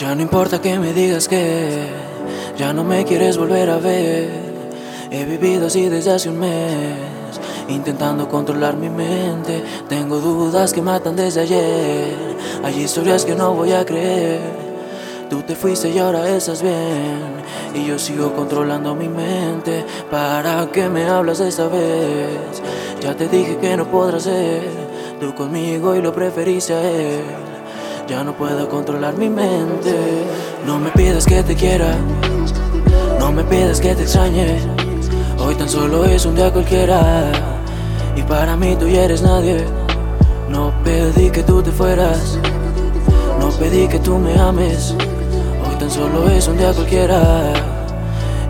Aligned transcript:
Ya 0.00 0.14
no 0.14 0.22
importa 0.22 0.62
que 0.62 0.78
me 0.78 0.94
digas 0.94 1.28
que 1.28 1.86
ya 2.56 2.72
no 2.72 2.84
me 2.84 3.04
quieres 3.04 3.36
volver 3.36 3.68
a 3.68 3.76
ver. 3.76 4.30
He 5.10 5.26
vivido 5.26 5.66
así 5.66 5.90
desde 5.90 6.12
hace 6.12 6.30
un 6.30 6.38
mes, 6.38 7.38
intentando 7.68 8.26
controlar 8.26 8.78
mi 8.78 8.88
mente. 8.88 9.62
Tengo 9.90 10.18
dudas 10.18 10.72
que 10.72 10.80
matan 10.80 11.16
desde 11.16 11.42
ayer. 11.42 12.14
Hay 12.64 12.80
historias 12.80 13.26
que 13.26 13.34
no 13.34 13.52
voy 13.52 13.72
a 13.72 13.84
creer. 13.84 14.40
Tú 15.28 15.42
te 15.42 15.54
fuiste 15.54 15.90
y 15.90 15.98
ahora 15.98 16.26
estás 16.30 16.62
bien. 16.62 17.42
Y 17.74 17.84
yo 17.84 17.98
sigo 17.98 18.32
controlando 18.32 18.94
mi 18.94 19.10
mente. 19.10 19.84
¿Para 20.10 20.66
qué 20.72 20.88
me 20.88 21.04
hablas 21.04 21.40
esta 21.40 21.68
vez? 21.68 22.62
Ya 23.02 23.14
te 23.14 23.28
dije 23.28 23.58
que 23.58 23.76
no 23.76 23.84
podrás 23.90 24.22
ser 24.22 24.62
tú 25.20 25.34
conmigo 25.34 25.94
y 25.94 26.00
lo 26.00 26.10
preferiste 26.14 26.72
a 26.72 26.90
él. 26.90 27.50
Ya 28.10 28.24
no 28.24 28.36
puedo 28.36 28.68
controlar 28.68 29.16
mi 29.16 29.28
mente. 29.28 29.94
No 30.66 30.80
me 30.80 30.90
pidas 30.90 31.24
que 31.24 31.44
te 31.44 31.54
quiera. 31.54 31.94
No 33.20 33.30
me 33.30 33.44
pidas 33.44 33.80
que 33.80 33.94
te 33.94 34.02
extrañe. 34.02 34.58
Hoy 35.38 35.54
tan 35.54 35.68
solo 35.68 36.04
es 36.04 36.26
un 36.26 36.34
día 36.34 36.52
cualquiera. 36.52 37.30
Y 38.16 38.22
para 38.22 38.56
mí 38.56 38.74
tú 38.74 38.88
ya 38.88 39.04
eres 39.04 39.22
nadie. 39.22 39.64
No 40.48 40.74
pedí 40.82 41.30
que 41.30 41.44
tú 41.44 41.62
te 41.62 41.70
fueras. 41.70 42.36
No 43.38 43.48
pedí 43.50 43.86
que 43.86 44.00
tú 44.00 44.18
me 44.18 44.36
ames. 44.36 44.92
Hoy 45.68 45.76
tan 45.78 45.88
solo 45.88 46.28
es 46.30 46.48
un 46.48 46.58
día 46.58 46.72
cualquiera. 46.72 47.52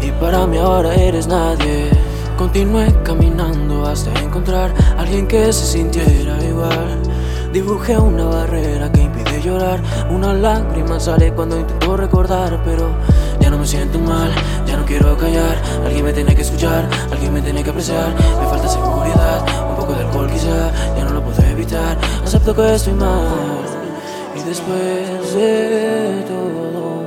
Y 0.00 0.10
para 0.12 0.46
mí 0.46 0.56
ahora 0.56 0.94
eres 0.94 1.26
nadie. 1.26 1.90
Continué 2.38 2.94
caminando 3.02 3.84
hasta 3.84 4.10
encontrar 4.20 4.72
a 4.96 5.02
alguien 5.02 5.26
que 5.26 5.52
se 5.52 5.66
sintiera 5.66 6.42
igual. 6.42 7.02
Dibujé 7.52 7.98
una 7.98 8.24
barrera 8.24 8.90
que 8.90 9.00
llorar. 9.40 9.80
Una 10.10 10.32
lágrima 10.32 10.98
sale 11.00 11.32
cuando 11.32 11.58
intento 11.58 11.96
recordar, 11.96 12.60
pero 12.64 12.90
ya 13.40 13.50
no 13.50 13.58
me 13.58 13.66
siento 13.66 13.98
mal, 13.98 14.30
ya 14.66 14.76
no 14.76 14.84
quiero 14.84 15.16
callar. 15.16 15.56
Alguien 15.84 16.04
me 16.04 16.12
tiene 16.12 16.34
que 16.34 16.42
escuchar, 16.42 16.88
alguien 17.10 17.32
me 17.32 17.42
tiene 17.42 17.62
que 17.62 17.70
apreciar. 17.70 18.14
Me 18.40 18.46
falta 18.46 18.68
seguridad, 18.68 19.44
un 19.70 19.76
poco 19.76 19.92
de 19.94 20.04
alcohol 20.04 20.30
quizá, 20.30 20.70
ya 20.96 21.04
no 21.04 21.10
lo 21.10 21.22
puedo 21.22 21.42
evitar. 21.42 21.96
Acepto 22.24 22.54
que 22.54 22.74
estoy 22.74 22.94
mal. 22.94 23.28
Y 24.36 24.42
después 24.42 25.34
de 25.34 26.24
todo, 26.28 27.02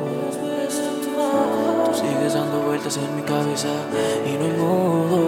tú 1.86 1.98
sigues 1.98 2.34
dando 2.34 2.60
vueltas 2.68 2.98
en 2.98 3.16
mi 3.16 3.22
cabeza 3.22 3.70
y 4.26 4.34
no 4.38 4.46
hay 4.46 4.52
modo 4.60 5.20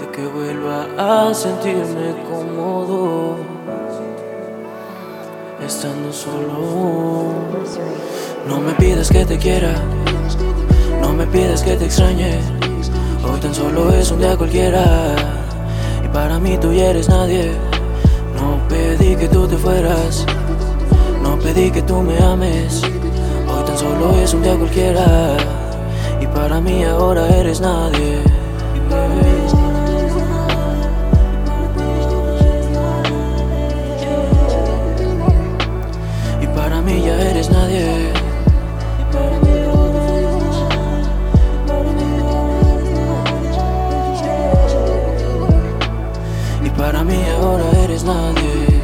de 0.00 0.10
que 0.10 0.26
vuelva 0.26 1.28
a 1.28 1.34
sentirme 1.34 2.14
cómodo 2.28 3.36
estando 5.66 6.12
solo. 6.12 7.32
No 8.48 8.60
me 8.60 8.72
pides 8.74 9.10
que 9.10 9.24
te 9.24 9.36
quiera, 9.36 9.74
no 11.00 11.12
me 11.12 11.26
pides 11.26 11.62
que 11.62 11.74
te 11.74 11.86
extrañe. 11.86 12.38
Hoy 13.24 13.40
tan 13.40 13.52
solo 13.52 13.92
es 13.92 14.10
un 14.12 14.20
día 14.20 14.36
cualquiera 14.36 14.84
y 16.04 16.08
para 16.08 16.38
mí 16.38 16.56
tú 16.58 16.72
ya 16.72 16.90
eres 16.90 17.08
nadie. 17.08 17.52
No 18.36 18.60
pedí 18.68 19.16
que 19.16 19.28
tú 19.28 19.48
te 19.48 19.56
fueras, 19.56 20.24
no 21.22 21.36
pedí 21.38 21.70
que 21.72 21.82
tú 21.82 21.96
me 22.00 22.16
ames. 22.18 22.82
Hoy 23.48 23.64
tan 23.64 23.76
solo 23.76 24.16
es 24.22 24.34
un 24.34 24.42
día 24.42 24.56
cualquiera 24.56 25.36
y 26.20 26.26
para 26.28 26.60
mí 26.60 26.84
ahora 26.84 27.28
eres 27.28 27.60
nadie. 27.60 28.35
Ya 37.06 37.30
eres 37.30 37.48
nadie. 37.50 38.12
Y 46.64 46.70
para 46.70 47.04
mí 47.04 47.18
ahora 47.40 47.64
eres 47.84 48.02
nadie. 48.04 48.76